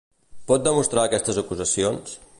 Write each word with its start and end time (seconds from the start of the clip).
Pot 0.51 0.63
demostrar 0.67 1.05
aquestes 1.09 1.41
acusacions? 1.43 2.21